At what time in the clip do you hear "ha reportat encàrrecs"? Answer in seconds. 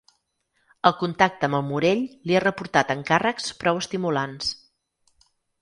2.39-3.55